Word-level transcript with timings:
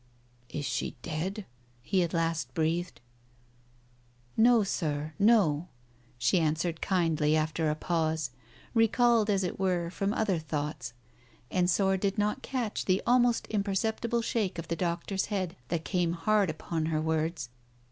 "Is 0.49 0.65
she 0.65 0.95
dead?" 1.03 1.45
he 1.83 2.01
at 2.01 2.11
last 2.11 2.51
breathed. 2.55 3.01
"No, 4.35 4.63
Sir, 4.63 5.13
no," 5.19 5.67
she 6.17 6.39
answered 6.39 6.81
kindly 6.81 7.35
after 7.35 7.69
a 7.69 7.75
pause, 7.75 8.31
recalled, 8.73 9.29
as 9.29 9.43
it 9.43 9.59
were, 9.59 9.91
from 9.91 10.11
other 10.11 10.39
thoughts. 10.39 10.93
Ensor 11.51 11.97
did 11.97 12.17
not 12.17 12.41
catch 12.41 12.85
the 12.85 13.03
almost 13.05 13.45
imperceptible 13.51 14.23
shake 14.23 14.57
of 14.57 14.69
the 14.69 14.75
doctor's 14.75 15.25
head 15.25 15.55
that 15.67 15.85
came 15.85 16.13
hard 16.13 16.49
upon 16.49 16.87
her 16.87 16.99
words. 16.99 17.49